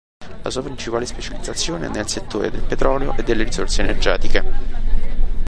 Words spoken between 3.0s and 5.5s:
e delle risorse energetiche